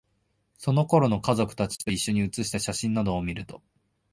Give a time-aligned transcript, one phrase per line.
[0.57, 3.61] その頃の、家族達と一緒に写した写真などを見ると、